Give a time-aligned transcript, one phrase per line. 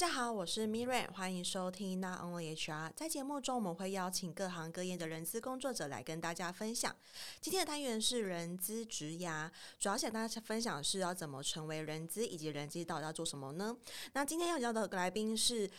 [0.00, 2.90] 大家好，我是 Miriam，欢迎收听 Not Only HR。
[2.96, 6.96] 在节目中，我们会邀请各行各业的人资工作者来跟大家分享。
[7.38, 13.76] 今天的单元是人资职涯，主要想跟大家分享的是要怎么成为人资，以及人资到底要做什么呢？
[14.14, 15.70] 那今天要邀的来宾是。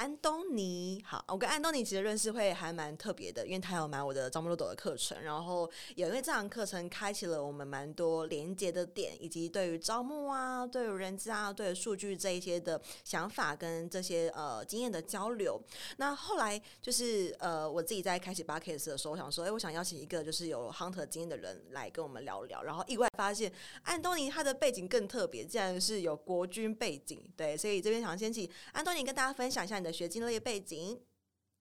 [0.00, 15.60] 安东尼，好，我跟安东尼其实认识会还蛮特别的，因为他有买我的招募漏斗的课程，然后也因为这堂课程开启了我们蛮多连接的点，以及对于招募啊、对于人资啊、对于数据这一些的想法跟这些呃经验的交流。
[15.98, 29.89] 那后来就是呃我自己在开启 Podcast 的时候，我想说，哎，我想邀请一个就是有 Hunter 经验的人来跟我们聊聊，然后意外发现安东尼他的背景更特别，竟然是有国军背景，对，所以这边想先请安东尼跟大家分享一下你的。
[29.92, 31.00] 学经历背景，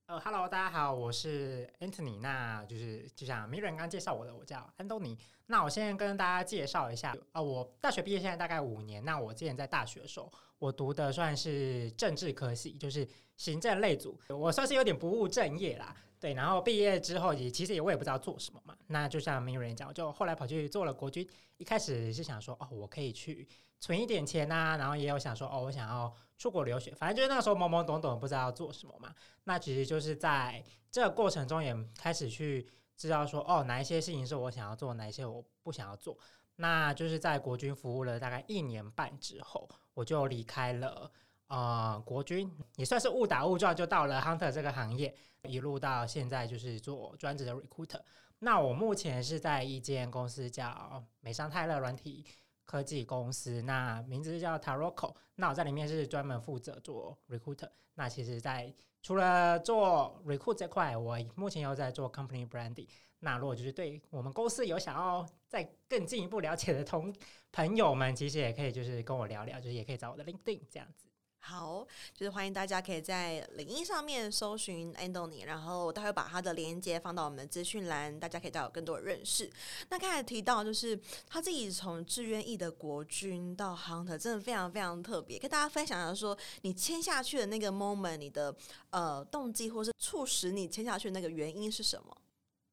[0.06, 5.18] 呃哈喽，大家好，我是 Anthony，那就是就像 Miriam 刚介绍我的，我叫安东尼。
[5.48, 15.96] 那我先跟大家介绍一下，呃，我大学毕业现在大概五年，那我之前在大学的时候，我读的算是政治科系，就是行政类组，我算是有点不务正业啦。
[16.20, 21.28] 对，然后毕业之后也其实也我也不知道做什么嘛，那就像没有人讲，就后来跑去做了国军。
[21.58, 23.48] 一开始是想说，哦，我可以去
[23.80, 29.16] 存一点钱呐、啊，然后也有想说，哦，我想要出国留学，反正就是那个时候懵懵懂懂，不知道要做什么嘛。
[29.46, 36.18] 那其实就是在这个过程中也开始去知道说，哦，哪一些事情是我想要做，哪一些我不想要做。
[36.58, 41.10] 那就是在国军服务了大概一年半之后，我就离开了。
[41.50, 48.00] 啊、国军也算是误打误撞就到了 Hunter 这个行业，一路到现在就是做专职的 recruiter。
[48.38, 52.24] 那我目前是在一间公司叫美商泰勒软体
[52.66, 55.16] 科技公司，那名字叫 Taroko。
[55.36, 57.70] 那我在里面是专门负责做 recruiter。
[57.96, 62.88] 那其实，在除了做 recruit 这块，我目前又在做 company branding。
[63.22, 67.14] 那如果就是对我们公司有想要再更进一步了解的同
[67.52, 71.09] 朋友们，其实也可以就是跟我聊聊，就是也可以找我的 LinkedIn 这样子。
[71.42, 79.50] 好，就是欢迎大家可以在领英上面搜寻安东尼，然后我待会把他的链接放到我们的资讯栏，大家可以再有更多的认识。
[79.90, 88.56] 那刚才提到，就是他自己从志愿役的国军到 Hunter，真的非常非常特别，跟大家分享一下说，你签下去的那个 moment，你的
[88.92, 92.16] 呃动机或是促使你签下去那个原因是什么？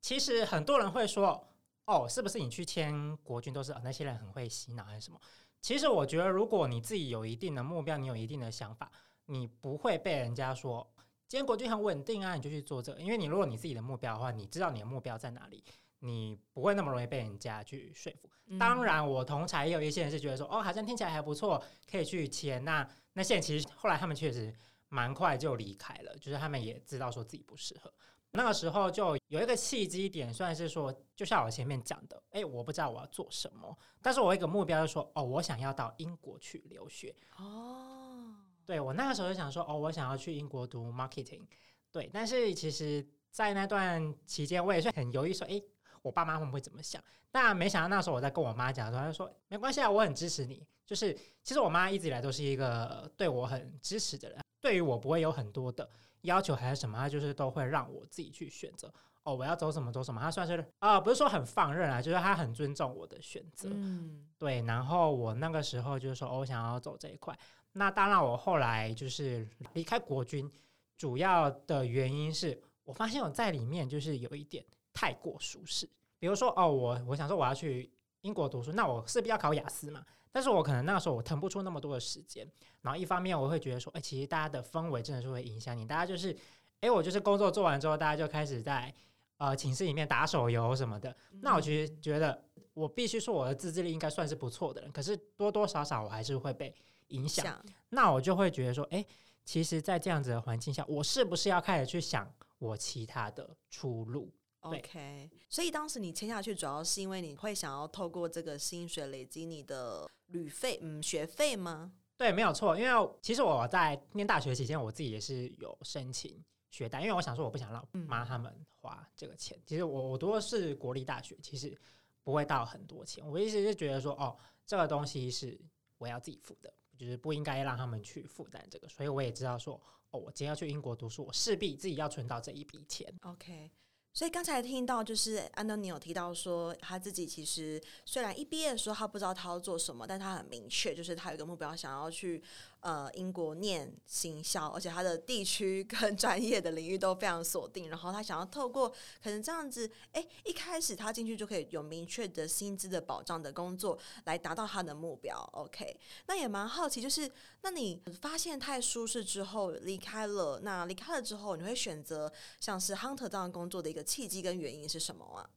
[0.03, 1.49] 其实很多人会说，
[1.87, 5.19] 哦，是不是你去签国军都是、哦、那些人很会洗脑还是什么？
[5.67, 8.89] 其实我觉得，如果你自己有一定的目标，你有一定的想法，
[9.25, 10.89] 你不会被人家说
[11.27, 13.01] 今天国军很稳定啊，你就去做这个。
[13.01, 15.65] 因为你如果你自己的目标的话，你知道你的目标在哪里，
[15.99, 18.31] 你不会那么容易被人家去说服。
[18.47, 21.61] 嗯、当然，我同才也有一些人是觉得说，哦，好像听起来还不错，
[21.91, 22.65] 可以去签。
[22.65, 24.55] 那那现在其实后来他们确实
[24.89, 27.93] 蛮快就离开了，就是他们也知道说自己不适合。
[28.33, 37.15] 那个时候就有一个契机点，算是说，就像我前面讲的，哎，我不知道我要做什么，但是我一个目标就是说，哦，我想要到英国去留学。
[37.39, 41.47] 哦，对，我那个时候就想说，哦，我想要去英国读 marketing。
[41.91, 45.63] 对，但是其实，在那段期间，我也是很犹豫，说，哎，
[46.03, 47.03] 我爸妈会不会怎么想？
[47.31, 50.67] 但没想到那时候我在跟我妈讲的时候，她就说，没关系啊，我很支持你。
[50.85, 51.13] 就是
[51.43, 54.39] 其实我妈一直以来都是一个对我很支持的人。
[54.61, 55.89] 对于我不会有很多的
[56.23, 58.93] 要求还是什么，他就是都会让我自己去选择。
[59.23, 63.69] 哦，我要走什么走什么，他算是啊、呃，不是说很放任啊，就是他很尊重我的选择。
[63.73, 64.63] 嗯，对。
[64.63, 67.37] 然后我那个时候就是说，哦，我想要走这一块。
[67.73, 70.51] 那当然，我后来就是离开国军，
[70.97, 75.89] 主要的原因是我发现我在里面就是有一点太过舒适。
[76.19, 77.91] 比如说，哦，我我想说我要去。
[78.23, 80.05] 英国读书，那我势必要考雅思嘛。
[80.37, 82.47] 但是我可能那时候我腾不出那么多的时间。
[82.83, 85.87] 然后一方面我会觉得说，哎、欸，其实大家的氛围真的是会影响你。
[85.87, 86.37] 大家就是，哎、
[86.83, 88.95] 欸，我就是工作做完之后，大家就开始在
[89.39, 91.11] 呃寝室里面打手游什么的。
[91.33, 92.39] 嗯、那我其实觉得，
[92.75, 94.93] 我必须说我的自制力应该算是不错的人。
[94.93, 96.75] 可是多多少少我还是会被
[97.07, 97.59] 影响。
[97.89, 99.07] 那我就会觉得说，哎、欸，
[99.43, 104.31] 其实，在这样子的环境下，我是不是要开始去想我其他的出路
[104.69, 111.93] ？OK，所以当时你签下去，主要是因为你会想要透过这个薪水累积你的旅费，嗯，学费吗？
[112.17, 112.79] 对，没有错。
[112.79, 119.57] 因为其实我在念大学期间，我自己也是有申请学贷，因为我想说我不想让妈他们花这个钱。
[119.59, 121.79] 嗯、其实我我读的是国立大学，其实
[122.23, 123.27] 不会到很多钱。
[123.29, 125.61] 我意思是觉得说，哦，这个东西是
[125.99, 128.89] 我要自己付的，就是不应该让他们去负担这个。
[128.89, 129.79] 所以我也知道说，
[130.11, 133.15] 哦，我今天要去英国读书，我势必自己要存到这一笔钱。
[133.23, 133.71] OK。
[134.17, 142.43] 所以刚才听到就是安东尼有提到说，他自己其实虽然一毕业的时候他不知道他要做什么，但他很明确，就是他有一个目标，想要去
[142.81, 147.91] 呃英国念行销，而且他的地区跟 专业的领域都非常锁定。
[147.91, 148.89] 然后他想要透过
[149.23, 155.37] 可能这样子，哎，一开始他进去就可以有明确的薪资的保障的工作，来达到他的目标。
[155.53, 157.31] OK，那也蛮好奇，就是
[157.61, 164.07] 那你发现太舒适之后离开了，那离开了之后，你会选择像是 Hunter 这样工作的一个。
[164.07, 165.51] 契机跟原因是什么啊？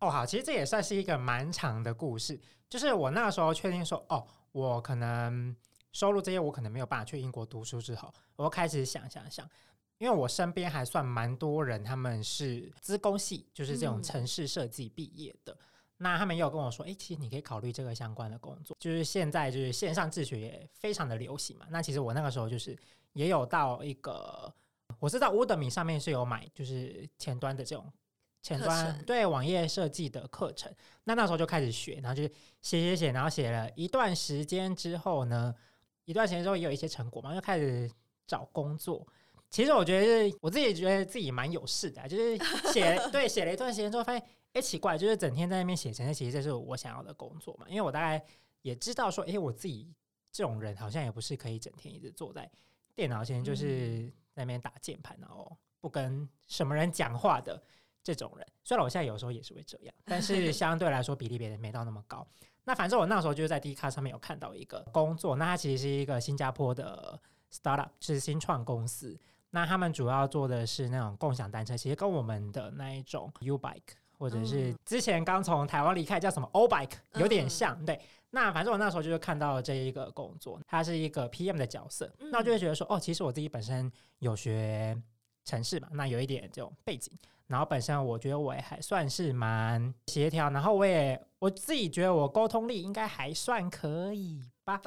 [0.00, 2.38] 哦，好，其实这也算是一个蛮长的故事。
[2.68, 5.56] 就是我那时候确定说，哦，我可能
[5.96, 9.48] 收入这些，我可能没有办法去英国读书之后，我开始想想想，
[9.96, 15.54] 因为我身边还算蛮多人，他们是资工系，就是这种城市设计毕业的。
[15.54, 15.58] 嗯、
[15.96, 18.76] 那他们也有跟我说，哎，其实你可以考虑这个相关的工作。
[18.78, 21.66] 就是现在就是线上自学也非常的流行嘛。
[21.70, 22.78] 那其实我那个时候就是
[23.14, 24.52] 也有到一个。
[25.00, 27.92] 我知道 Udemy 上面是有买，就是前端的这种
[28.42, 30.72] 前端对网页设计的课程。
[31.04, 32.22] 那那时候就开始学，然后就
[32.62, 35.54] 写写写，然后写了一段时间之后呢，
[36.06, 37.90] 一段时间之后也有一些成果嘛，就开始
[38.26, 39.06] 找工作。
[39.50, 42.38] 其实我觉得我自己觉得自己蛮有事的，就是
[42.72, 47.66] 写 对写了一段时间之后，发现哎奇怪，就是整天在那边写程式，其实这是我想要的工作嘛。
[47.68, 48.24] 因为我大概
[48.62, 49.92] 也知道说，哎，我自己
[50.32, 52.50] 这种人好像也不是可以整天一直坐在
[52.94, 54.10] 电脑前，就是。
[54.38, 55.50] 那边打键盘，然后
[55.80, 57.58] 不跟什么人讲话的
[58.02, 62.28] 这种人，虽然我现在有时候也是会这样，但是相对来说比例别人没到那么高。
[62.66, 67.18] 那反正我那时候就是在 Dcard 上面有看到一个工作，那它其实是一个新加坡的
[67.50, 69.16] startup，是新创公司。
[69.50, 77.98] 那他们主要做的是那种共享单车，其实跟我们的那一种 U Bike 或者是之前刚从台湾离开叫什么 O Bike 有点像，对。
[78.30, 85.00] 那反正我那时候就是看到了这一个工作，它是一个 PM 的角色，那我就会觉得说，哦，其实我自己本身有学
[85.44, 87.16] 城市嘛，那有一点这种背景，
[87.46, 94.80] 然后本身我觉得我也还算是蛮协调，然后我也我自己觉得我沟通力应该还算可以吧，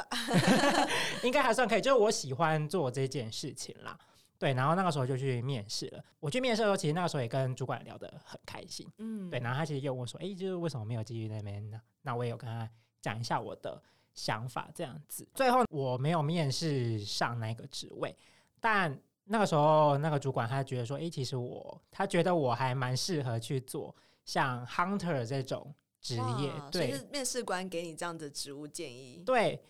[1.24, 3.98] 应该还算可以，就是我喜欢做这件事情啦，
[4.38, 6.04] 对，然后那个时候就去面试了。
[6.20, 11.82] 我去面试的时候，其实那个时候也跟主管聊得很开心，嗯，对，然后他其实又问我说，哎，就是为什么没有继续那边呢？
[12.02, 12.70] 那我也有跟他。
[13.02, 13.82] 讲一下我的
[14.14, 15.26] 想法，这样子。
[15.34, 18.14] 最后我没有面试上那个职位，
[18.60, 19.00] 但
[19.32, 23.96] 那个时候那个主管他觉得说，诶、欸，其实我他觉得我还蛮适合去做
[24.26, 26.52] 像 hunter 这种职业。
[26.72, 29.24] 对，是面试官给你这样的职务建议。
[29.26, 29.62] 对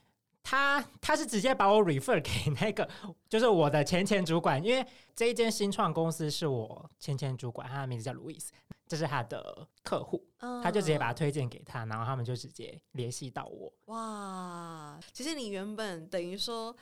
[0.42, 2.90] 他，他是直接把我 refer 给那个，
[3.28, 8.48] 就是我的前前主管，因为这一间新创公司是我前前主管，他的名字叫 Louis。
[8.88, 10.26] 这是他的客户，
[10.64, 13.72] 他就直接把他推荐给他，然后他们就直接联系到我。
[13.86, 16.76] 哇，其实你原本等于说，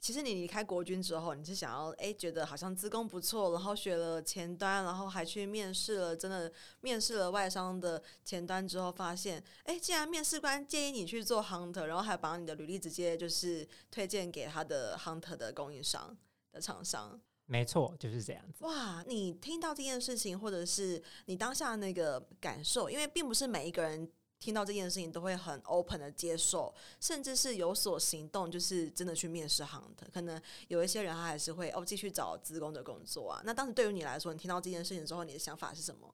[0.00, 6.50] 其实你离开国军之后，你是想要哎，觉得好像资工不错，然后学了前端，然后还去面试了，真的
[6.80, 16.16] 面试了外商的前端之后，发现哎，既然面试官建议你去做 hunter，然后还把你的履历直接就是推荐给他的 hunter 的供应商
[16.52, 17.20] 的厂商。
[17.50, 18.62] 没错，就是这样子。
[18.64, 24.06] 哇，你听到这件事情，或者是你当下那个感受，因为并不是每一个人
[24.40, 30.10] 听到这件事情都会很 open 的接受，甚至是有所行动，就是真的去面试 Hunter。
[30.12, 33.42] 可能有一些人他还是会哦继续找资工的工作啊。
[33.44, 36.08] 那当时对于你来说，你听到这件事情之后，你的想法是什么？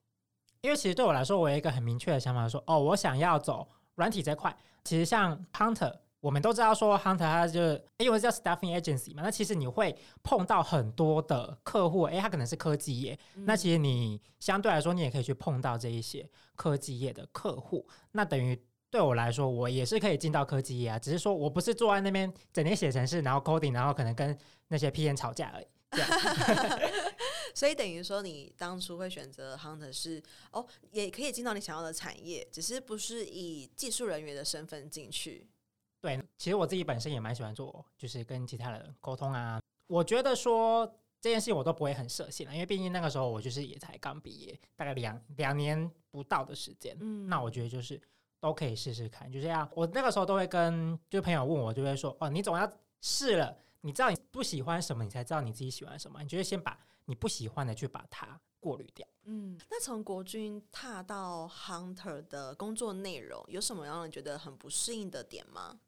[0.63, 4.57] 因为其实对我来说，我有一个很明确的想法，说哦，我想要走软体这块。
[4.85, 5.95] 其实像 Hunter。
[6.25, 16.27] 我们都知道说，Hunter 他就是因为叫 staffing agency 嘛，那其实你会碰到很多的客户，诶，他可能是科技业，嗯、那其实你相对来说，你也可以去碰到这一些
[16.57, 24.35] 科技业的客户，那等于对我来说，我也是可以进到科技业啊，只是说我不是坐在那边整天写程式，然后 coding，然后可能跟
[24.69, 25.67] 那些 PM 吵架而已。
[25.91, 26.09] 这样
[27.55, 30.23] 所以等于说，你当初会选择 Hunter 是
[30.53, 35.47] 哦，也可以进到你想要的产业，只是不是以技术人员的身份进去。
[36.05, 39.59] 对，其实我自己本身也蛮喜欢做，就是跟其他人沟通啊。
[39.87, 40.87] 我觉得说
[41.19, 46.95] 这件事情我都不会很设限了，因为毕竟那个时候我就是也才刚毕业，大概两两年不到的时间。
[47.01, 47.99] 嗯，那我觉得就是
[48.39, 49.67] 都可以试试看，就这样。
[49.75, 52.71] 我那个时候都会跟就朋友问我，就会说哦，你总要
[53.01, 56.23] 试了，你知道你不喜欢什么，你才知道你自己喜欢什么。
[56.23, 59.09] 你就会先把你不喜欢的去把它过滤掉。
[59.25, 65.81] 嗯，那从国军踏到 Hunter 的工作内容，有什么让人觉得很不适应的点吗？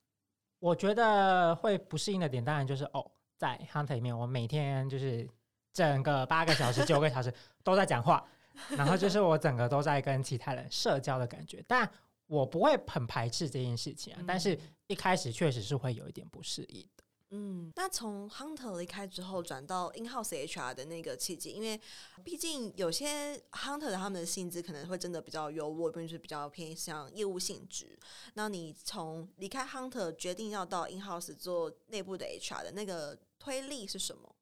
[0.58, 5.28] 我觉得会不适应的点，当然就是哦，在 Hunter 里面，我每天就是
[5.72, 7.32] 整个八个小时、九个小时
[7.62, 8.26] 都在讲话，
[8.70, 11.62] 然后就是我整个都在跟其他人社交的感觉。
[11.68, 11.88] 但
[12.26, 16.95] 我不会很排斥这件事情啊，但是一开始确实是会有一点不适应的。
[17.30, 21.80] 嗯，那从 Hunter 离开之后转到 In-house HR 的那个契机，因为
[22.22, 27.98] 毕竟有些 Hunter 他们的薪资可能会真的比较优渥，并且比较偏向业务性质。
[28.34, 34.32] 那你从离开 Hunter 决定要到 In-house 做内部的 HR 的那个推力是什么？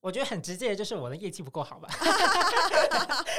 [0.00, 1.88] 我觉得很直接的就是我的业绩不够好吧。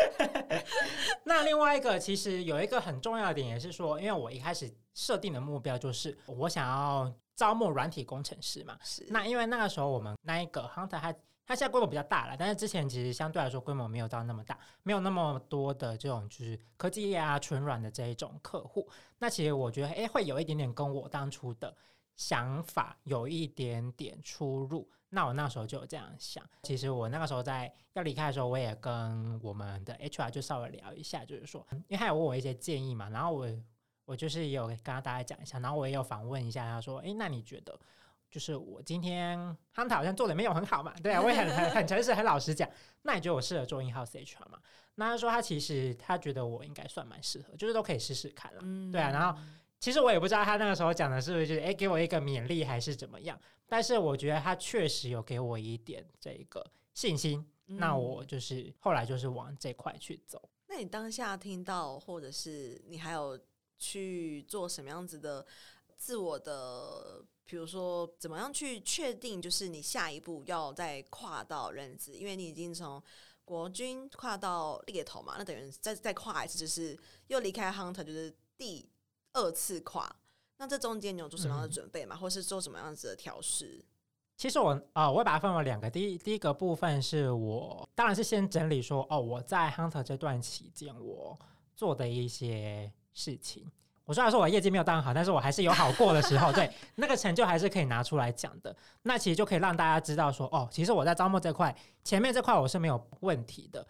[1.24, 8.78] 那另外一个其实有一个很重要的点，也是说，因为我一开始设定的目标就是我想要招募软体工程师嘛。
[8.82, 9.06] 是。
[9.10, 11.14] 那因为那个时候我们那一个 Hunter 它
[11.48, 18.90] 它现在规模比较大了，但是之前其实相对来说规模没有到那么大，没有那么多的这种就是科技业啊、纯软的这一种客户。
[19.20, 21.76] 那其实我觉得，哎，会有一点点跟我当初的
[22.16, 24.90] 想法有一点点出入。
[25.10, 26.44] 那我那时候就有这样想。
[26.64, 33.48] 其实我那个时候在要离开的时候，我也跟我们的 HR 就稍微聊一下，就是说，因为他有问我一些建议嘛，然后我
[34.06, 37.78] 我就是也有跟他大家讲一下，然后我也有访问一下，他说，诶，那你觉得，
[38.32, 39.38] 就是我今天
[39.76, 40.94] Hunter 好像做的没有很好嘛？
[41.04, 42.70] 对啊，我也很很很诚实、很老实讲。
[43.02, 44.60] 那你觉得我适合做 In-house HR 吗？
[44.96, 48.60] 那他说他其实他觉得我应该算蛮适合，就是都可以试试看了。
[48.64, 49.40] 嗯，对啊，然后。
[49.78, 60.42] 其实我也不知道他那个时候讲的是不是就是诶给我一个勉励还是怎么样，但是我觉得他确实有给我一点这个信心，嗯、那我就是后来就是往这块去走。
[60.68, 63.38] 那你当下听到，或者是你还有
[63.78, 65.46] 去做什么样子的
[65.98, 73.02] 自我的，比如说怎么样去确定，就是你下一步要再跨到人资，因为你已经从
[73.44, 78.88] 国军跨到猎头嘛，那等于再再跨一次，就是又离开 Hunter，就是第。
[79.38, 80.10] 二次跨，
[80.56, 82.16] 那这中间你有做什么样的准备嘛？
[82.16, 83.84] 嗯、或是做什么样子的调试？
[84.38, 85.90] 其实我啊、呃，我会把它分为两个。
[85.90, 91.38] 第一，第一个部分是我当然是先整理说，哦，我在 Hunter 这段期间我
[91.76, 93.66] 做的一些事情。
[94.04, 98.76] 我虽然说我业绩没有当好，但是我还是有好过的时候，对 那个成就还是可以拿出来讲的。
[99.02, 103.84] 那其实就可以让大家知道说，哦，其实我在招募这块，前面这块我是没有问题的，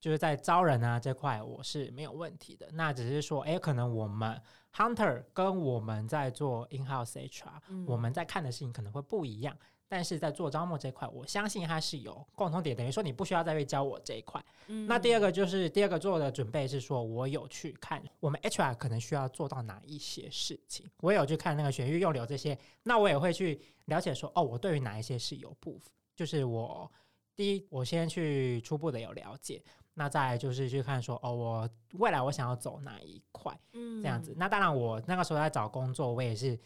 [0.00, 2.68] 就是在招人啊这块我是没有问题的。
[2.72, 4.42] 那只是说，哎，可能我们。
[4.72, 9.52] Hunter 跟我们在做 in-house HR，嗯，我们在看的事情可能会不一样，
[9.90, 14.40] 但是在做招募这块，我相信它是有共同点，等于说你不需要再去教我这一块。
[14.68, 26.88] 嗯，那第二个就是第二个做的准备是说，我有去看我们 HR 可能需要做到哪一些事情，我有去看那个选育用留这些，那我也会去了解说，哦，我对于哪一些是有部分，就是我
[27.34, 29.60] 第一，我先去初步的有了解。
[29.92, 34.32] 那再来就是去看说哦，我未来我想要走哪一块，嗯，这样子。
[34.36, 36.56] 那当然，我那个时候在找工作，我也是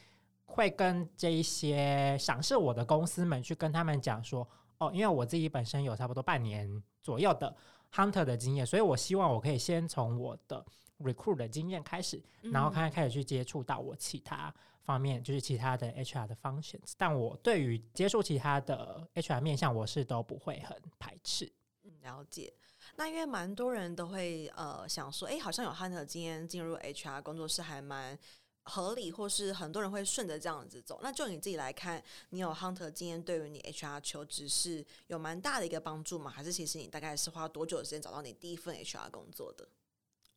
[0.44, 4.46] 会跟这一些赏识我的公司们去跟他们讲说，
[4.78, 7.54] 哦，因为我自己本身有差不多半年左右的
[7.92, 10.64] hunter 的经验，所以我希望我可以先从我的
[11.00, 16.92] recruit 的经验开始，然后开始开始去接触到我其他方面，就是其他的 HR 的 functions。
[16.96, 21.50] 但我对于接触其他的 HR 面向，我是都不会很排斥。
[21.82, 22.52] 嗯，了解。
[22.96, 28.16] 那因为蛮多人都会呃想说，哎，好像有 Hunter 经验进入 HR 工作室还蛮
[28.64, 31.00] 合理，或是很多人会顺着这样子走。
[31.02, 36.30] 那就你自己来看，你有 Hunter 经验，对于你 HR 求职是有蛮大的一个帮助吗？
[36.30, 39.68] 还是其实你大概是花多久的时间找到你第一份 HR 工作的？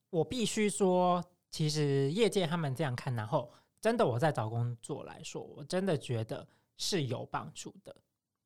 [0.10, 7.96] 我必须说，其实业界他们这样看，然后真的我在找工作来说，我真的觉得是有帮助的。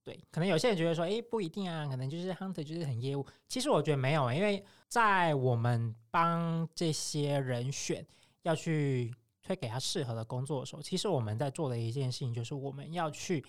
[0.03, 3.23] 对，可能有些人觉得说，诶，不一定啊，可能就是 hunter 就是很业务。
[3.47, 8.03] 其实我觉得没有，因为在我们帮这些人选
[8.41, 9.13] 要去
[9.51, 13.43] 推给他适合的工作的时候，其实我们在做的一件事情就是我们要去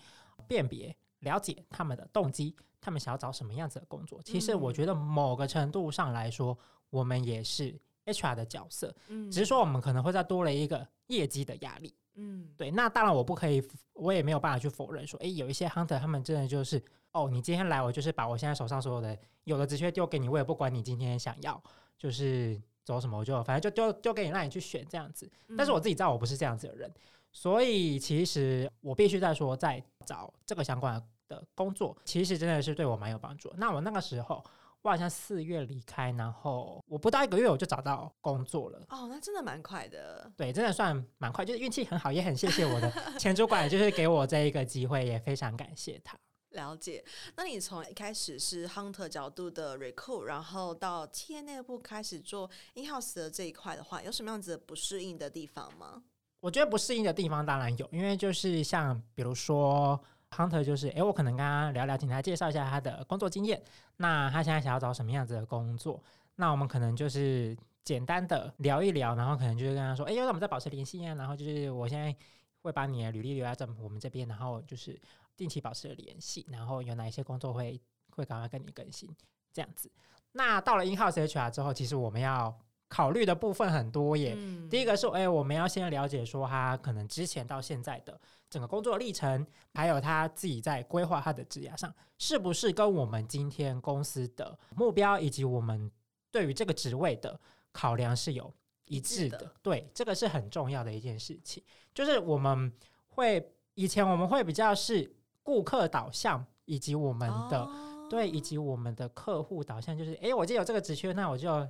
[0.49, 4.21] 辨别、了解他们的动机，他们想要找什么样子的工作。
[4.25, 6.59] 其实我觉得某个程度上来说，
[6.91, 8.95] 我们也是 HR 的角色，
[9.31, 11.95] 只是说我们可能会再多了一个业绩的压力。
[12.15, 16.83] 嗯，对，那当然我不可以，我也没有办法去否认说，诶，有一些 hunter 他们真的就是，
[17.13, 21.63] 哦，你今天来，我就是把我现在手上所有的有的直接丢给你，我也不管你今天想要
[21.97, 25.31] 就是走什么，我就反正就丢丢给你，让你去选这样子。
[25.57, 26.93] 但是我自己知道我不是这样子的人，
[27.31, 33.53] 所以其实我必须在说，在找这个相关的工作，其实真的是对我蛮有帮助。
[33.57, 34.45] 那我那个时候。
[34.85, 38.81] 我好像四月离开，然后我不到一个月我就找到工作了。
[38.89, 40.29] 哦，那真的蛮快的。
[40.37, 46.19] 对，真的算蛮快，就是运气很好，也很谢谢我的 前主管，就是给我这一个机会，也非常感谢他。
[46.53, 47.05] 了解。
[47.37, 56.03] 那你从一开始是 hunter 角度的 recruit，然后到企业内部开始做 in-house 的这一块的话，有什么样子的不适应的地方吗？
[56.41, 60.01] 我觉得不适应的地方当然有，因为就是像比如说。
[60.35, 63.63] Hunter 就是，诶，我可能跟他聊聊，请他介绍一下他的工作经验。
[63.99, 66.03] 那他现在想要找什么样子的工作？
[66.37, 67.55] 那我们可能就是
[67.85, 71.15] 简单的聊一聊，然后可能就是跟他说，诶，那我们再保持联系啊。
[71.17, 72.17] 然后就是我现在
[72.63, 74.99] 会把你的履历留在我们这边，然后就是
[75.37, 79.15] 定期保持联系，然后有哪一些工作会会赶快跟你更新
[79.53, 79.91] 这样子。
[80.33, 82.57] 那到了 in-house HR 之后，其实我们要
[82.89, 84.35] 考虑的部分很多耶。
[84.37, 95.91] 嗯、第一个是，哎，我们要先了解说他可能之前到现在的整个工作历程，还有他自己在规划他的职涯上，是不是跟我们今天公司的目标以及我们
[96.31, 97.39] 对于这个职位的
[97.73, 98.53] 考量是有
[98.87, 99.39] 一致的？
[99.39, 101.63] 的对，这个是很重要的一件事情。
[101.95, 102.73] 就是我们
[103.09, 107.63] 会以前我们会比较是顾客导向，以及我们的。
[107.63, 111.67] 哦对，以及我们的客户导向就是，哎，我今天有这个职缺，那我就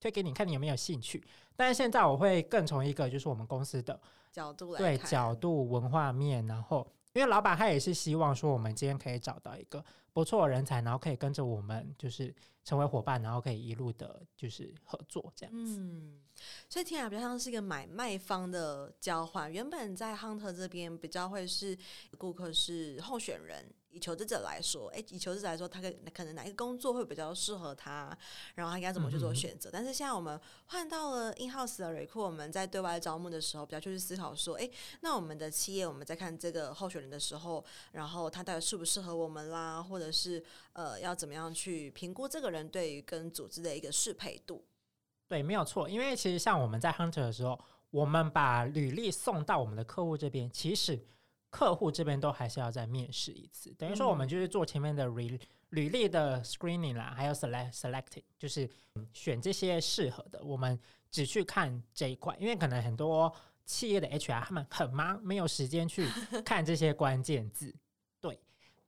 [0.00, 1.22] 推给你，看你有没有兴趣。
[1.54, 4.00] 但是现在我会更从一个就是我们公司的
[4.32, 6.84] 角度来对角度文化面，然后
[7.16, 9.82] 因为老板他也是希望说我们今天可以找到一个
[10.12, 15.80] 不错的人才，然后可以跟着我们就是成为伙伴，然后可以一路的就是合作这样子。
[15.80, 16.20] 嗯，
[16.68, 19.50] 所以听起来比较像是一个买卖方的交换。
[19.50, 21.74] 原本在 Hunter 这边比较会是
[22.18, 23.64] 顾客是候选人。
[23.96, 28.16] 以求职者来说，诶，以求职者来说，他可可能哪一个工作会比较适合他，
[28.54, 29.70] 然后他应该怎么去做选择？
[29.70, 44.62] 嗯、但是现在我们换到了 in house 的 recruit，我们在对外招募的时候，比较去思考说，诶，那我们的企业我们在看这个候选人的时候，然后他到底适不适合我们啦，或者是呃，要怎么样去评估这个人对于跟组织的一个适配度？
[45.26, 47.58] 对，没有错，因为其实像我们在 hunter 的时候，
[47.90, 51.00] 我们把履历送到我们的客户这边，其实。
[51.56, 58.68] 客户这边都还是要再面试一次，等于说我们就是做前面的履履历的 screening 啦，还有 select selecting，就是
[59.14, 60.38] 选这些适合的。
[60.44, 60.78] 我们
[61.10, 63.32] 只去看这一块，因为可能很多
[63.64, 66.06] 企业的 HR 他们很忙，没有时间去
[66.44, 67.74] 看这些关键字。
[68.20, 68.38] 对，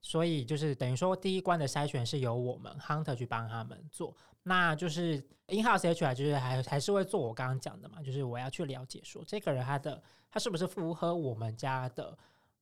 [0.02, 12.18] 所以就是等于说第一关的筛选是由我们 hunter 去帮他们做，那就是 in-house HR 就是还还是会做我刚刚讲的嘛，就是我要去了解说这个人他的他是不是符合我们家的。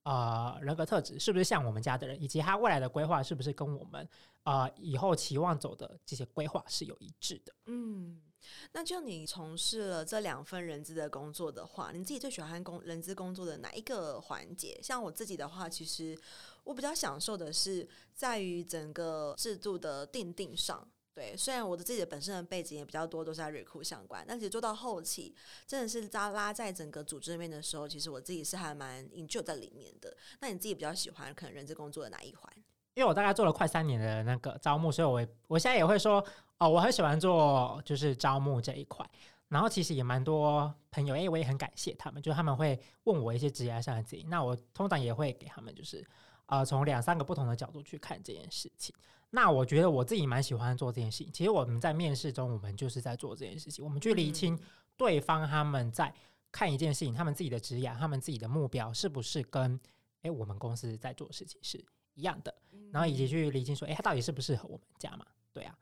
[0.07, 4.09] 呃，人格特质是不是像我们家的人，以及他未来的规划是不是跟我们
[4.45, 7.53] 呃以后期望走的这些规划是有一致的？
[7.65, 8.23] 嗯，
[8.71, 14.79] 那就你从事了这两份人资的工作的话，你自己最喜欢工人资工作的哪一个环节？
[14.81, 16.17] 像我自己的话，其实
[16.63, 20.89] 我比较享受的是在于整个制度的定定上。
[21.17, 25.35] 对，虽然我的自己的本身的背景也比较多，都是在 recruit 相关，但其实做到后期，
[25.67, 30.15] 真的是扎拉在整个组织里面的时候，其实我自己是还蛮 enjoy 在里面的。
[30.41, 32.53] 那你自己比较喜欢可能人资工作的哪一环？
[32.93, 36.23] 因为我大概做了快三年的那个招募，所以我我现在也会说，
[36.59, 39.09] 哦，我很喜欢做就是招募这一块。
[39.49, 46.07] 然后其实也蛮多朋友，因为我也很感谢他们，就是他们会问我一些职业上的建议，那我通常也会给他们就是。
[46.47, 48.95] 呃，从两三个不同的角度去看这件事情，
[49.31, 51.33] 那我觉得我自己蛮喜欢做这件事情。
[51.33, 54.59] 其实我们在面试中，我们就是在做这件事情，我们去厘清
[54.97, 56.15] 对方他们在
[56.53, 59.79] 看一件事情，他们自己的职业，他们自己的目标是不是跟
[60.23, 62.55] 诶我们公司在做事情是一样的，
[62.93, 65.27] 然后以及去厘清说，诶他到底适不适合我们家嘛？
[65.53, 65.77] 对啊。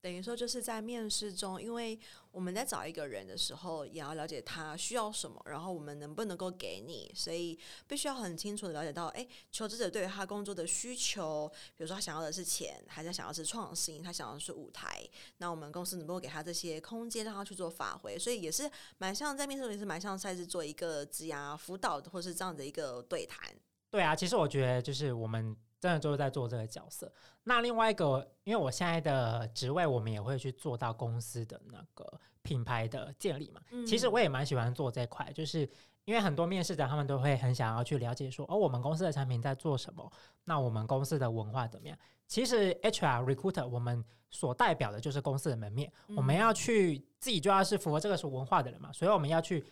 [0.00, 1.98] 等于说，就是在面试中，因为
[2.30, 7.58] 我们在找一个人的时候，也要了解他需要什么，然后我们能不能够给你，所以
[7.88, 15.04] 必须要很清楚的了解到，哎，求职者对于他工作的需求，比如说他想要的是钱，还是想要是创新，他想要的是舞台，
[15.38, 18.16] 那我们公司能不能给他这些空间，让他去做发挥？
[18.16, 23.52] 所以也是蛮像在面试中，也是蛮像赛事做一个职涯辅导，或是这样的一个对谈。
[23.90, 25.56] 对啊，其实我觉得就是我们。
[25.80, 27.12] 真的就是在做这个角色。
[27.44, 33.60] 那另外一个，因为我现在的职位，我们也会去做到公司的那个品牌的建立嘛。
[33.70, 35.68] 嗯、其实我也蛮喜欢做这块，就是
[36.04, 40.12] 因为很多面试者他们都会很想要去了解说，哦，我们公司的产品在做什么？
[40.44, 41.96] 那我们公司的文化怎么样？
[42.26, 49.64] 其实 HR recruiter 我们所代表的就是公司的门面，嗯、我们要去自己就要是符合这个是文化的人嘛，所以我们要去。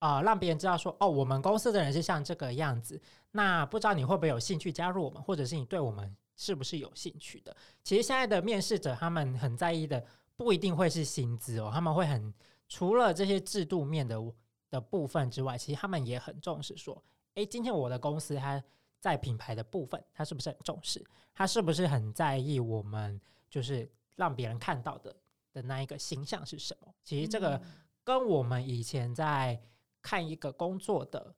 [0.00, 3.00] 啊、呃，让别人知道说，哦，我们公司的人是像这个样子。
[3.30, 7.56] 那不知道你会不会有兴趣加入我们，或者是你对我们是不是有兴趣的？
[7.84, 10.04] 其实现在的面试者他们很在意的，
[10.36, 12.34] 不一定会是薪资哦，他们会很
[12.66, 14.16] 除了这些制度面的
[14.70, 17.00] 的部分之外，其实他们也很重视说，
[17.34, 18.62] 诶，今天我的公司它
[18.98, 21.04] 在品牌的部分，它是不是很重视？
[21.34, 25.14] 它是不是很在意我们就是让别人看到的
[25.52, 26.92] 的那一个形象是什么？
[27.04, 27.60] 其实这个
[28.02, 29.60] 跟我们以前在
[30.02, 31.34] 看一个工作的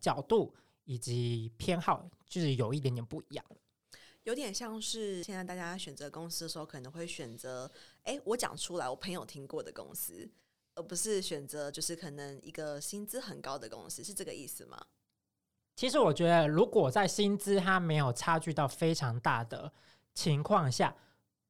[0.00, 3.44] 角度以及偏好，就是有一点点不一样，
[4.24, 7.70] 有点像是现在大家选择公司的时候，可能会选择，
[8.04, 10.28] 哎，我讲出来，我朋友听过的公司，
[10.74, 14.86] 而不是选择就是可能一个薪资很高的公司，是这个意思吗？
[15.74, 19.72] 其实我觉得，如果在薪资它没有差距到非常大的
[20.14, 20.94] 情况下。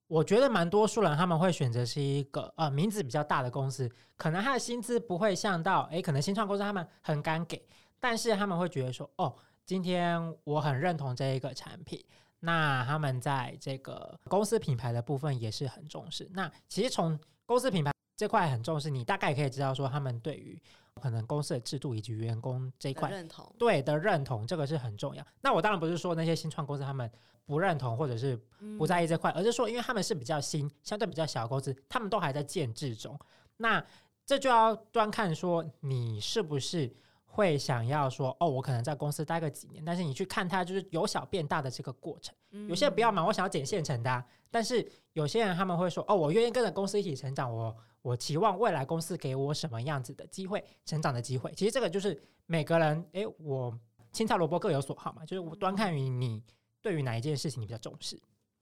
[0.09, 7.61] 我觉得蛮多数人他们会选择是一个呃名字比较大的公司，可能他的薪资不会像到诶，可能新创公司他们很敢给，
[7.99, 12.05] 但是他们会觉得说，哦，今天我很认同这一个产品，
[12.41, 16.31] 那他们在这个公司品牌的部分也是很重视。
[16.33, 20.61] 那其实从公司品牌这块很重视，你大概可以知道说，他们对于
[21.03, 25.27] 可能公司的制度以及员工这一块认同，对的认同，这个是很重要。
[25.41, 27.11] 那我当然不是说那些新创公司他们
[27.47, 28.39] 不认同或者是
[28.77, 33.19] 不在意这块，而是说因为他们是比较新，相对比较小的公司，他们都还在建制中。
[33.57, 33.83] 那
[34.27, 36.93] 这就要端看说你是不是
[37.25, 42.35] 会想要说哦，我可能在公司待个几年，但是你去看它就是由小变大的这个过程。
[42.69, 44.25] 有些人不要嘛，我想要捡现成的啊。
[44.51, 51.53] 但是有些人他们会说哦，我愿意跟着公司一起成长，我我期望未来公司给我什么样子的机会，成长的机会。
[51.53, 53.79] 其实这个就是每个人，诶，我
[54.13, 56.43] 青菜萝卜各有所好嘛，就是我端看于你
[56.87, 58.17] 对于哪一件事情你比较重视。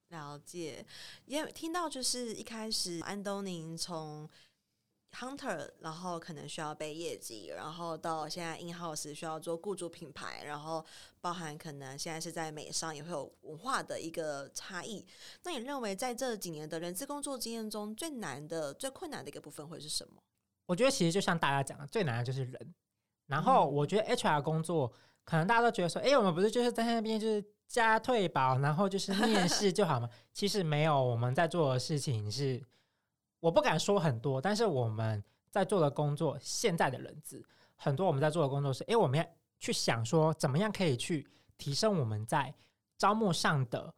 [0.09, 0.87] 了解，
[1.27, 4.27] 也听到就是一开始安东尼从。
[5.17, 10.85] Hunter，然后可能需要背业绩，然后到现在 in house 需要做雇主品牌，然后
[11.21, 15.07] 包含可能现在是在美商也会有文化的一个差异。
[15.45, 20.21] 那你认为在这几年的人资工作经验中，最难的、最困难的一个部分会是什么？
[20.67, 22.75] 我觉得其实就像大家讲的，最难的就是人。
[23.29, 30.09] 然后我觉得 HR 工作，可能大家都觉得说，哎，我们不是就是在那边就是加退保，然后就是面试 就好嘛？
[30.33, 32.63] 其实没有，我们在做的事情是。
[33.41, 37.45] 我不敢说很多，但是我们在做的工作，现在的人资
[37.77, 39.27] 很多，我们在做的工作是，诶，我们要
[39.61, 42.55] 去想说，怎么样可以去提升我们在
[42.97, 43.93] 招募上的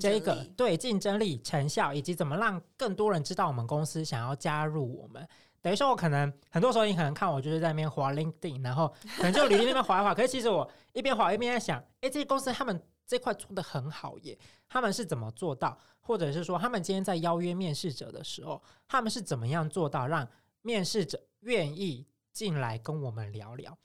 [0.00, 5.24] 这个对竞争力、成效，以及怎么让更多人知道我们公司想要加入我们。
[5.62, 12.82] 等于说，我可能很多时候你可能看我就是在那边滑 LinkedIn，然后可能就履历那边滑一滑，可是其实我一边滑一边在想，诶，这些公司他们。
[13.10, 15.76] 这块做得很好耶，他们是怎么做到？
[16.00, 20.24] 或者是说，他们今天在邀约面试者的时候，他们是怎么样做到让
[20.62, 23.76] 面试者愿意进来跟我们聊聊？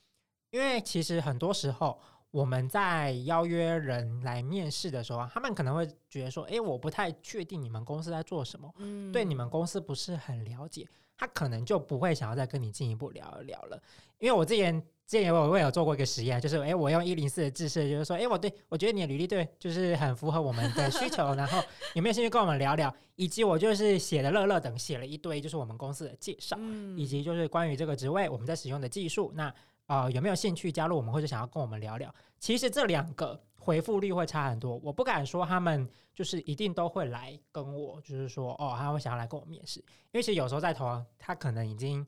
[0.52, 13.82] 因为其实很多时候我们在邀约人来面试的时候，他们可能会觉得说：“诶，我不太确定你们公司在做什么，嗯，对你们公司不是很了解。”他可能就不会想要再跟你进一步聊一聊了。
[14.20, 14.86] 因为我之前。
[15.08, 21.62] 之前我我有做过一个实验，就是诶，我用一零四的制式，就是说，诶，我对我觉得你的履历对，就是很符合我们的需求， 然后
[21.94, 22.92] 有没有兴趣跟我们聊聊？
[23.16, 29.54] 以及我就是写的乐乐等写了一堆，就是我们公司的介绍，嗯、以及就是关于这个职位我们在使用的技术，那
[29.86, 32.12] 呃有没有兴趣加入我们，或者想要跟我们聊聊？
[32.40, 42.04] 其实这两个回复率会差很多，我不敢说他们就是一定都会来跟我，就是说哦，他会想要来跟我面试，因为其实有时候在投，他可能已经。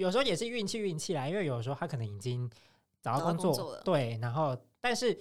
[0.00, 2.50] 有时候也是运气运气啦，因为有时候他可能已经
[3.02, 5.18] 找到工作，工作了，对，然后但是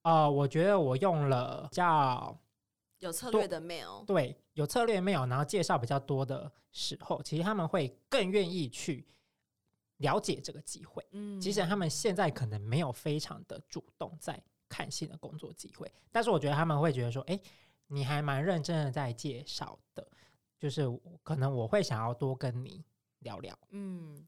[0.00, 2.34] 呃，我觉得我用了比较
[3.00, 9.06] 有策略的 mail，对，有策略 mail，然后介绍比较多的时候，其实他们会更愿意去
[9.98, 11.06] 了解这个机会。
[11.10, 17.38] 嗯，其实他们现在可能没有非常的主动在看新的工作机会，但是我觉得他们会觉得说，哎，
[17.88, 20.08] 你还蛮认真的在介绍的，
[20.58, 20.88] 就是
[21.22, 22.82] 可能我会想要多跟你。
[23.22, 24.26] 聊聊，嗯，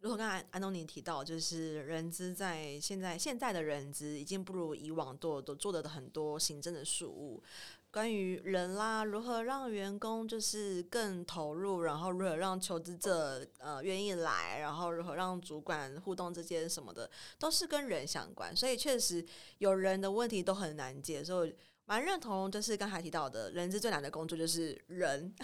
[0.00, 7.42] 如果刚才安东尼提到，就是人资在现在现在的人资已经不如以往多，都做的很多行政的事务，
[7.90, 19.24] 关于人啦，如何让员工就是更投入，然后如何让求职者呃愿意来，然后如何让主管互动这些什么的，都是跟人相关，所以确实
[19.58, 21.54] 有人的问题都很难解，所以。
[21.86, 25.34] 蛮认同，就是刚才提到的，人资最难的工作就是人，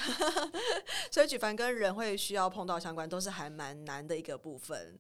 [1.13, 4.99] 所以举凡跟人会需要碰到相关，都是还蛮难的一个部分。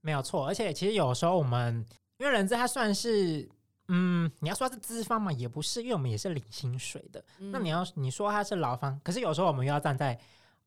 [0.00, 1.84] 没有错，而且其实有时候我们
[2.16, 3.46] 因为人资它算是，
[3.88, 7.22] 嗯，你要说它是资方嘛，也不是，因为我们也是领薪水的。
[7.38, 10.18] 嗯、那你要你说它是劳方，可是有时候我们又要站在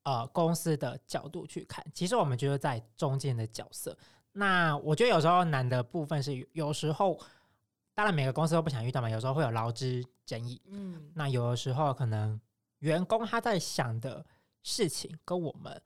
[0.03, 3.97] 呃公司的角度去看，其实我们就是在中间的角色。
[4.33, 7.19] 那我觉得有时候难的部分是有时候。
[8.01, 9.07] 当然，每个公司都不想遇到嘛。
[9.07, 12.39] 有时候会有劳资争议，嗯，那有的时候可能
[12.79, 14.25] 员工他在想的
[14.63, 15.79] 事情跟我们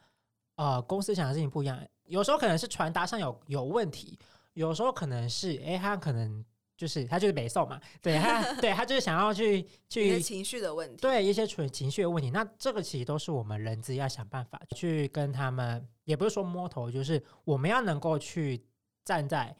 [0.55, 1.77] 呃公司想的事情不一样。
[2.05, 4.17] 有时候可能是传达上有有问题，
[4.53, 6.41] 有时候可能是诶、欸，他可能
[6.77, 12.29] 就是他就是北宋嘛，对他对 他就是想要去去情绪的问题，对一些纯情绪的问题。
[12.29, 18.65] 那这个其实都是我们人资要想办法去跟他们，也不是说摸头，就是我们要能够去
[19.03, 19.53] 站在。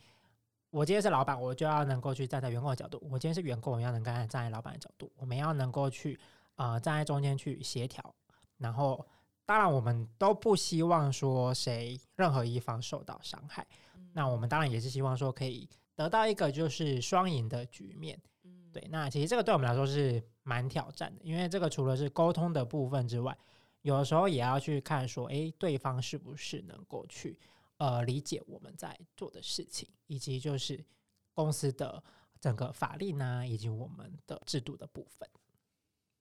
[0.76, 5.10] 我今天是老板，我就要能够去站在员工的角度；我今天是员工，我要能够站在老板的角度。
[5.16, 6.20] 我们要能够去
[6.58, 8.14] 呃站在中间去协调。
[8.58, 9.08] 然后，
[9.46, 13.66] 当然我们都不希望说谁任何一方受到伤害。
[13.96, 18.22] 嗯、那我们当然也是希望说可以得到一个就是双赢的局面。
[18.44, 18.86] 嗯，对。
[18.92, 23.34] 那其实这个对我们来说是蛮挑战的，因为这个除了是沟通的部分之外，
[23.82, 27.40] 有的时候也要去看说，诶，对方是不是能够去
[27.78, 30.84] 呃理解我们在做的事情，以及就是
[31.34, 32.04] 公司的
[32.40, 35.30] 整个法令呢，以及我们的制度的部分。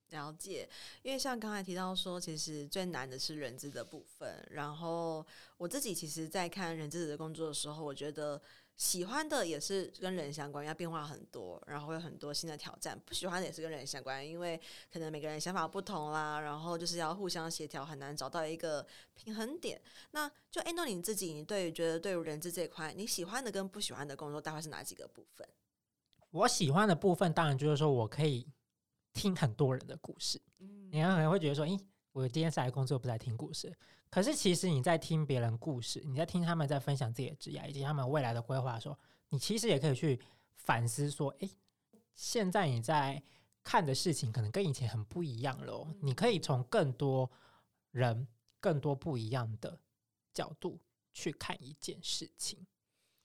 [0.09, 0.69] 了解，
[1.01, 4.47] 因为像刚才提到说，其实最难的是人资的部分。
[4.51, 5.25] 然后
[5.57, 8.39] 我自己其实，在看人资的工作的时候，我觉得
[8.77, 12.99] 喜欢的也是跟人相关，要变化很多，然后会有很多新的挑战。
[13.05, 14.59] 不喜欢的也是跟人相关，因为
[14.91, 19.81] 可能每个人想法不同啦，然后就是要互相协调，很难找到一个平衡点。
[20.11, 25.47] 那就诶，那你自己，你对于觉得对于人资这一块，你喜欢的跟不喜欢的工作，大概是哪几个部分？
[26.31, 28.47] 我喜欢的部分，当然就是说我可以。
[29.17, 30.41] 听很多人的故事，
[30.91, 31.79] 你可能会觉得说：“咦，
[32.11, 33.73] 我今天是来工作，不是来听故事。”
[34.15, 38.97] 可是其实你在听别人故事，你在听他们在分享自己的职业以及他们未来的规划的时候，
[39.27, 40.17] 你其实也可以去
[40.55, 41.51] 反思说：“诶，
[42.15, 43.21] 现在你在
[43.61, 47.29] 看的事情可能跟以前很不一样了。”你可以从更多
[47.91, 48.25] 人、
[48.61, 49.77] 更多不一样的
[50.31, 50.79] 角度
[51.11, 52.65] 去看一件事情。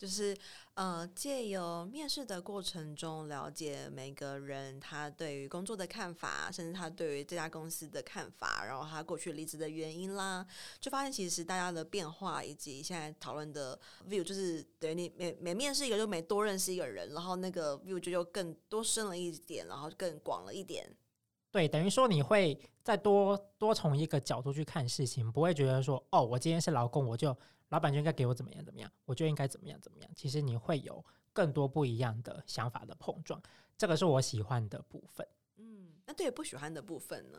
[0.01, 0.35] 就是
[0.73, 10.47] 呃，借由面试的过程中了解每个人他对于工作的看法，甚至他对于这家公司的看法，然后他过去离职的原因啦，
[10.81, 20.91] 就发现其实大家的变化以及现在讨论的 view，就是等于你每每面试一个就每多认识一个人，然后那个 view 就又更多深了一点，然后更广了一点。
[21.51, 27.37] 对，等于说你会再多多从一个角度去看事情，不会觉得说哦，我今天是劳工，我就。
[27.71, 30.11] 老板就应该给我怎么样怎么样，我就应该怎么样怎么样。
[30.15, 33.41] 其实你会有更多不一样的想法的碰撞，
[33.79, 35.27] 这个是我喜欢的部分。
[35.57, 37.39] 嗯，那对于不喜欢的部分呢？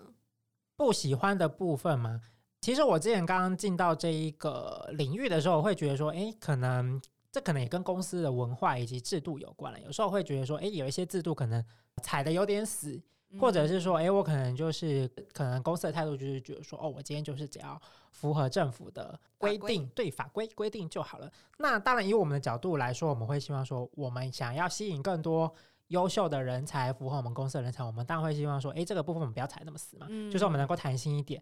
[0.76, 2.22] 不喜欢的部分吗？
[2.62, 9.80] 其实我之前刚刚进到这一个领域的时候，我会觉得说，诶，可能这可能也跟公司的文化以及制度有关了。
[9.82, 11.64] 有时候会觉得说，诶，有一些制度可能
[12.04, 13.02] 踩的有点死。
[13.40, 17.80] 或者是说，哎，我可能就是可能公司的态度就是觉得说，哦，我今天就是只要
[18.12, 19.92] 符合政府的规定，法。
[19.96, 21.32] 对，法规规定就好了。
[21.58, 25.54] 那当然，以我们的角度来说，我们会希望说，我们想要吸引更多
[25.88, 31.42] 优秀的人才，符合我们公司的人才，我们当然会希望说，哎，这个部分我们不要踩那么死嘛，嗯、就是我们能够弹性一点。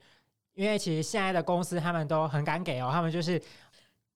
[0.53, 3.41] 因为其实现在的公司他们都很敢给哦，他们就是。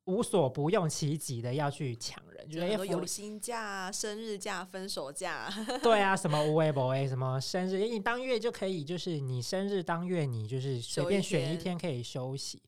[0.05, 5.49] 无所不用其极的要去抢人，就是有薪假、生日假、分手假，
[5.81, 12.61] 对啊，什么无为不为，什么生日，你当月就可以，就是你生日当月，你就是随便选一天可以休息。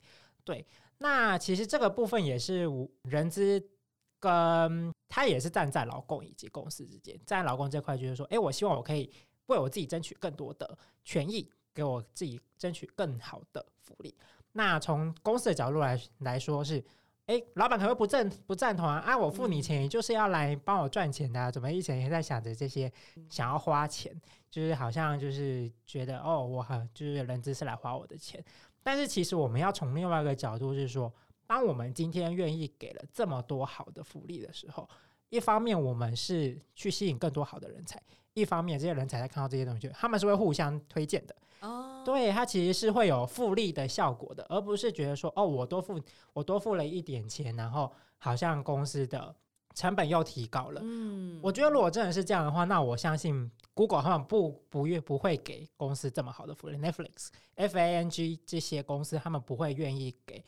[0.44, 2.66] 对，那其实这个部分也是
[3.02, 3.62] 人资
[4.18, 9.12] 跟他也是站在劳工以及公司之间，站在劳工这块就是说，哎，我希望我可以
[9.48, 14.16] 为我自己争取更多的权益，给我自己争取更好的福利。
[14.52, 16.82] 那从公司的角度来来说是。
[17.26, 18.98] 哎，老板可能不赞不赞同啊？
[18.98, 22.90] 啊，我付你钱，就是要来帮我赚钱的啊，怎么一整天在想着这些，
[23.28, 24.14] 想要花钱，
[24.48, 28.42] 就是好像就是觉得哦，我很就是人资是来花我的钱。
[28.80, 31.12] 但是其实我们要从另外一个角度，是说，
[31.48, 34.88] 当我们今天愿意给了这么多好的福利的时候，
[35.28, 38.00] 一方面我们是去吸引更多好的人才，
[38.34, 41.34] 一方面这些人才在看到这些东西，他们是会互相推荐的。
[41.66, 46.00] 哦，对，它其实是会有复利的效果的，而不是觉得说哦，我多付
[46.32, 49.34] 我多付了一点钱，然后好像公司的
[49.74, 50.80] 成本又提高了。
[50.84, 60.44] 嗯，我觉得如果真的是这样的话，那我相信 Google 他们不不愿不会给公司这么好的福利，Netflix、FANG 这些公司他们不会愿意给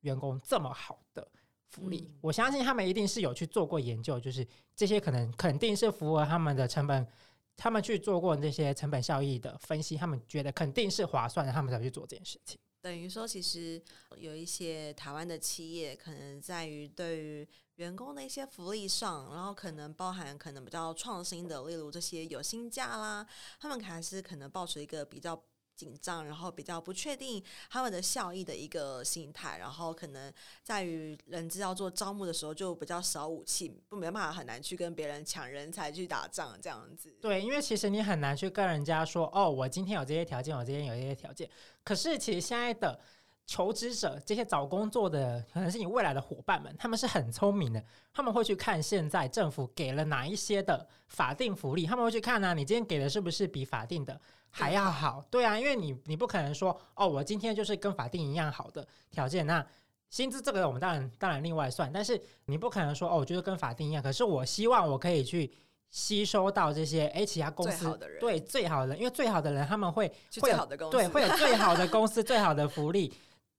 [0.00, 1.26] 员工这么好的
[1.68, 2.08] 福利。
[2.08, 7.06] 嗯，我相信他们一定是有去做过研究，就是这些可能肯定是符合他们的成本。
[7.56, 12.58] 他们去做过那些成本效益的分析，他们觉得肯定是划算的，他们才去做这件事情。
[12.80, 13.80] 等于说，其实
[14.16, 23.26] 有一些台湾的企业，可能在于对于员工的一些福利上，然后可能包含可能比较创新的，例如这些有薪假啦，
[23.60, 25.40] 他们还是可能抱持一个比较。
[25.74, 30.32] 紧张，然后比较不确定他们的效益的一个心态，然后可能
[30.62, 37.14] 在于人资要做招募的时候就比较少武器，不没办法很难去跟别人抢人才去打仗这样子。
[37.20, 41.48] 对，因为其实你很难去跟人家说，哦，我今天有这些条件，我今天有这些条件。
[41.82, 43.00] 可是其实现在的
[43.44, 54.18] 求职者，这些找工作的，可能是你未来的伙伴们，他们是很聪明的，他们会去看现在政府给了哪一些的法定福利，他们会去看呢、啊，你今天给的是不是比法定的。
[54.54, 59.64] 还要好，对啊，因为你你不可能说哦，我今天就是跟法定一样好的条件，那
[60.10, 65.50] 薪资这个我们当然当然另外算，但是你不可能说哦，我就是跟法定一样，可是我希望我可以去
[65.90, 73.10] 吸收到这些哎其他公司对最好的人，因为最好的人他们会最好的公司对会有最好的公司最好的福利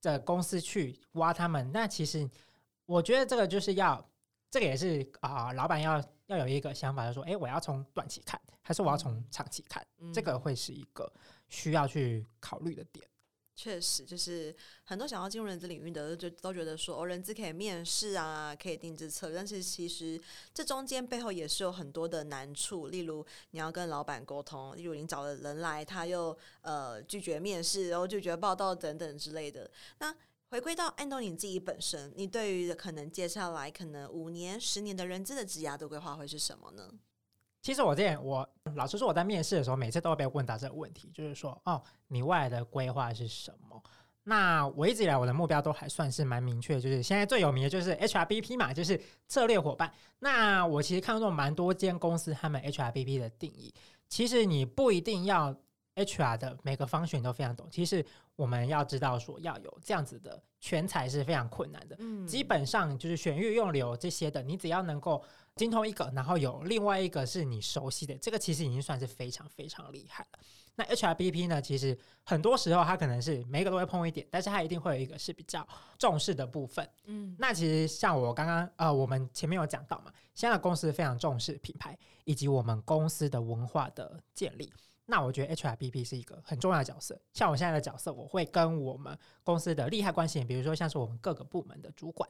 [0.03, 2.29] 的公司去挖他们，那其实
[2.85, 4.07] 我觉得这个就是要
[4.51, 5.99] 这个也是啊、呃，老板要。
[6.33, 9.85] 要有一个想法，就是说，哎，我要从短期看，还是我要从长期看？
[9.99, 11.11] 嗯、这个会是一个
[11.49, 13.07] 需要去考虑的点。
[13.55, 20.19] 确实，就是很多想要进入人资领域的，就都觉得说，哦，人资可以面试啊，可以定制策略，但是其实
[20.51, 22.87] 这中间背后也是有很多的难处。
[22.87, 29.69] 例如，你要跟老板沟通，例如你找了人来，他又呃拒绝面试，然后拒绝报道等等之类的。
[29.99, 30.11] 那
[30.53, 36.87] 回归到安东尼自己本身，你对于可能接下来可能五年、十年的人资的职涯的规划会是什么呢？
[37.63, 43.81] 其实我这样，我老实说，我在面试的时候，每次都会被问到这个问题，就是说，哦，你未来的规划是什么？
[44.25, 49.91] 那我一直以来我的目标都还算是蛮明确，就是现在最有名的就是 HRBP 嘛，就是策略伙伴。
[50.19, 53.73] 那我其实看过蛮多间公司他们 HRBP 的定义，
[54.07, 55.55] 其实你不一定要
[55.95, 61.95] HR 的每个方选都非常懂，其实我们要知道说要有这样子的全才是非常困难的。
[61.99, 65.23] 嗯，基本上就是选育用流这些的，你只要能够。
[65.55, 70.39] 精通一个，然后有另外一个是你熟悉的，这个其实已经算是非常非常厉害了。
[70.73, 71.61] 那 HRBP 呢？
[71.61, 75.63] 其实很多时候它可能是每一个都会碰一点，但是它一定会有一个是比较
[75.99, 76.89] 重视的部分。
[77.05, 84.73] 嗯，那其实像我刚刚呃，我们前面有讲到嘛，现在的公司非常重视品牌以及我们公司的文化的建立。
[85.05, 87.19] 那我觉得 HRBP 是一个很重要的角色。
[87.33, 92.29] 像我现在的角色，我会跟我们公司的利害关系，比如说像是我们各个部门的主管，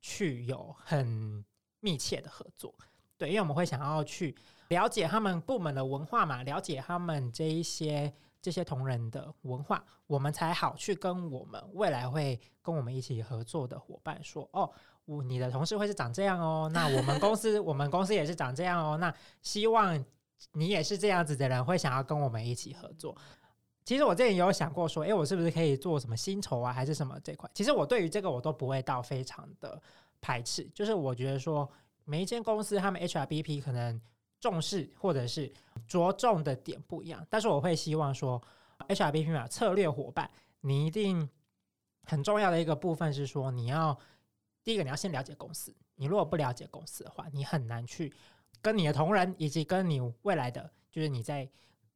[0.00, 1.44] 去有很
[1.80, 2.74] 密切的合作，
[3.18, 4.34] 对，因为我们会想要去
[4.68, 14.70] 了解他们部门的文化嘛，了解他们这一些这些同仁的文化，我们才好去跟我们未来会跟我们一起合作的伙伴说，哦，
[15.04, 20.04] 我你的同事会是长这样哦，那我们公司我们公司也是长这样哦，那希望
[20.52, 23.16] 你也是这样子的人，会想要跟我们一起合作。
[23.84, 27.50] 其实我之前也有想过说，诶，我是不是可以做什么薪酬啊，还是什么这块？
[27.54, 29.80] 其实我对于这个我都不会到非常的。
[30.24, 31.68] 排斥，就是我觉得说，
[32.04, 34.00] 每一间公司他们 HRBP 可能
[34.38, 35.52] 重视或者是
[35.88, 38.40] 着重的点不一样，但是我会希望说
[38.86, 41.28] ，HRBP 嘛，策略伙伴，你一定
[42.04, 43.98] 很重要的一个部分是说，你要
[44.62, 48.14] 第一个你要先了解公司，你如果不了解公司的话，你很难去
[48.62, 51.46] 跟你的同仁以及跟你未来的就是你在。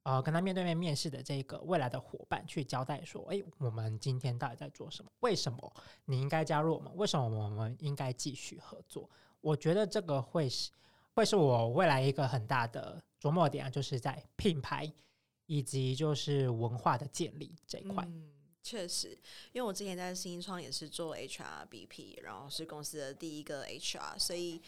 [0.09, 5.11] 呃，跟他面对面面试的这个未来的伙伴去交代说，诶，我们今天到底在做什么？
[5.18, 5.72] 为什么
[6.05, 6.94] 你应该加入我们？
[6.94, 9.11] 为什么我们应该继续合作？
[9.40, 10.70] 我觉得这个会是
[11.12, 14.88] 会是我未来一个很大的琢磨点啊，就是在品牌
[15.46, 18.05] 以及就是文化的建立这一块。
[18.07, 18.31] 嗯，
[18.62, 19.09] 确实，
[19.50, 24.62] 因为我之前在新创也是做 HRBP，然后是公司的第一个 HR，所以。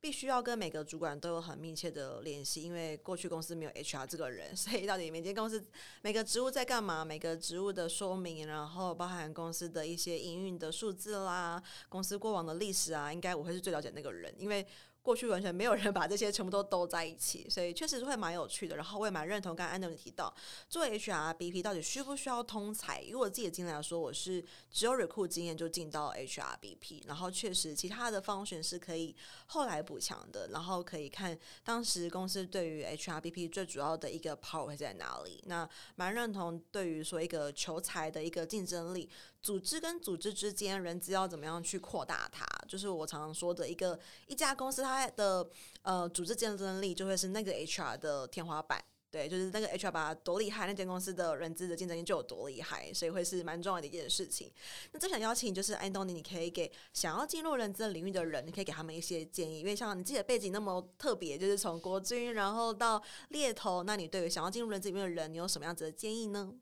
[0.00, 5.64] 必须要跟每个主管都有很密切的联系，因为过去公司没有 HR 这个人， 所以到底每间公司
[6.02, 14.66] 每个职务在干嘛，每个职务的说明，然后包含公司的一些营运的数字啦，公司过往的历史啊，应该我会是最了解那个人，因为。
[15.08, 18.76] 过去完全没有人 把这些全部都兜在一起，所以确实是会蛮有趣的。
[18.76, 20.34] 然后我也蛮认同刚刚安东尼提到，
[20.68, 23.00] 做 HRBP 到底需不需要通才？
[23.00, 29.16] 以我自己的经验来说，我是只有 recruit 经验就进到 HRBP，然后确实其他的 function 是可以
[29.46, 30.48] 后来补强的。
[30.48, 35.42] 然后可以看当时公司对于 HRBP 最主要的一个 power 在哪里。
[35.46, 39.08] 那蛮认同对于说一个求才的一个竞争力。
[39.42, 42.44] 组织跟组织之间，人资要怎么样去扩大它？
[42.66, 45.48] 就是我常常说的一个一家公司，它的
[45.82, 48.84] 呃组织竞争力就会是那个 HR 的天花板。
[49.10, 54.52] 对，就是那个 HR 把它多厉害，那间公司的人资的竞争力就有多厉害，所以会是蛮重要的一件事情。
[54.92, 59.60] 那最想邀请就是安东尼，你可以给想要进入人资领域的人，你可以给他们一些建议。
[59.60, 66.52] 因为像你自己的背景那么特别，就是从国军然后到猎头，那你对于想要进入人资领域的人，你有什么样子的建议呢？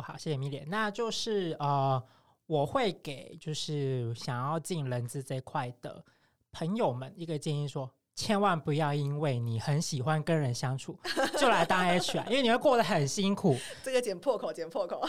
[0.00, 0.66] 哦，好，谢谢米莲。
[0.68, 2.02] 那就是呃，
[2.46, 6.02] 我会给就是想要进人资这块的
[6.50, 10.98] 朋友们一个建议说，说千万不要因为你很喜欢跟人相处，
[11.38, 13.56] 就来当 HR，因为你会过得很辛苦。
[13.82, 15.02] 这个剪破口，剪破口。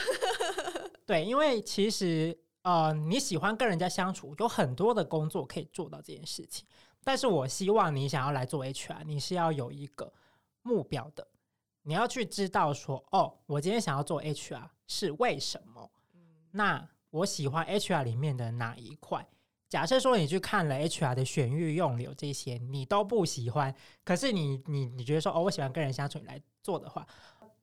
[1.08, 6.68] 对，因为其实呃，你喜欢跟人家相处，有很多的工作可以做到这件事情。
[7.04, 10.12] 但是我希望你想要来做 HR，你是要有一个
[10.62, 11.26] 目标的。
[11.84, 15.90] 你要去知道说，哦，我今天想要做 HR 是为什么？
[16.52, 19.26] 那我喜欢 HR 里面的哪一块？
[19.70, 23.74] 假设说你去看了 HR 的选育用留这些，你都不喜欢，
[24.04, 27.08] 可是你你你觉得说，哦，我喜欢跟人相处，你来做的话，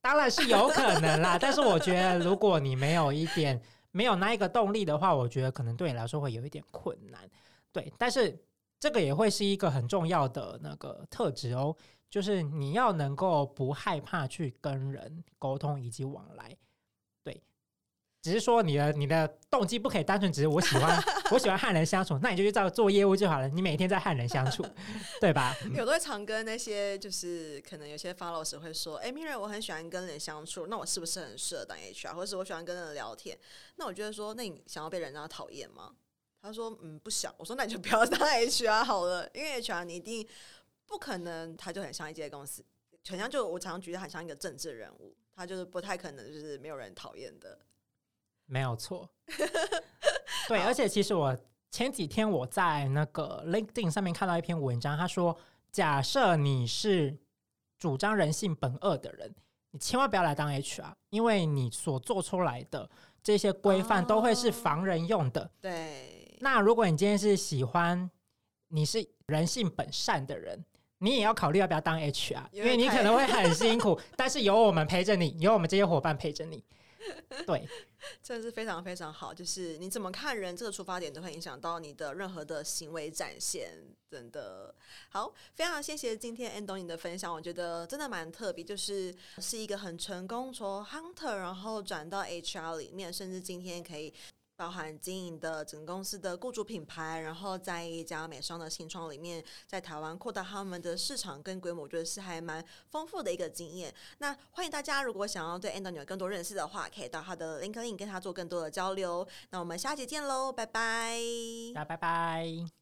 [0.00, 1.38] 当然是有可能啦。
[1.38, 3.60] 但是我觉得，如果你没有一点
[3.90, 7.28] 没有那一个动力的话，我觉得可能对你来说会有一点困难。
[7.70, 8.42] 对，但是
[8.80, 11.76] 这个也会是一个很重要的那个特质哦。
[12.08, 16.56] 就是你要能够不害怕去跟人沟通以及往来，对。
[18.20, 21.00] 只是说你的你的动机不可以单纯只是我喜欢
[21.31, 23.49] 我喜欢和人相处，那你就去照做业务就好了。
[23.49, 24.66] 你每天在和人相处，
[25.20, 25.55] 对吧？
[25.74, 32.14] 有的会常跟那些就是可能有些 followers 会说，哎，Miriam，我很喜欢跟人相处，那我是不是很适合当 HR？
[32.14, 33.38] 或者是我喜欢跟人聊天？
[33.76, 35.95] 那我觉得说，那你想要被人家讨厌吗？
[36.42, 37.32] 他说，嗯，不想。
[37.36, 40.26] 我说，那你就不要当 HR 好了，因为 HR 你一定
[40.86, 42.64] 不可能，他就很像一间公司，
[43.09, 47.59] 很像就我常常觉得很像一个政治人物，他就是不太可能就是没有人讨厌的。
[48.49, 49.09] 没有错，
[50.49, 51.36] 对，而且其实我
[51.70, 55.36] 前几天我在那个 LinkedIn 上面看到一篇文章，他说，
[55.70, 57.16] 假设你是
[57.78, 59.34] 主张人性本恶的人，
[59.72, 62.88] 你千万不要来当 HR，因为你所做出来的
[63.22, 65.51] 这些规范都会是防人用的。
[65.61, 68.11] 对，那如果你今天是喜欢
[68.68, 70.64] 你是人性本善的人，
[71.01, 76.64] 你也要考虑要不要当 HR，因为你可能会很 辛苦，但是有我们陪着你，有我们这些伙伴陪着你。
[77.46, 77.68] 对，
[78.22, 79.32] 真的是非常非常好。
[79.32, 83.72] 就是你怎么看人，这个出发点都会影响到你的任何的行为展现。
[84.11, 84.74] 真的
[85.11, 88.64] 好，非常谢谢今天 Anthony 的分享，我觉得真的蛮特别。
[88.64, 94.12] 就是是一个很成功从 Hunter 然后转到 HR 里面，甚至今天可以。
[94.59, 103.94] 包含经营的整个公司的雇主品牌，然后在一家美商的新创里面，在台湾扩大他们的市场跟规模，我觉得是还蛮丰富的一个经验。
[104.18, 109.24] 那欢迎大家，如果想要对 Andon 有更多认识的话，可以到他的 LinkedIn 跟他做更多的交流。
[109.50, 111.20] 那我们下期见喽，拜拜，
[111.72, 112.78] 大家拜拜。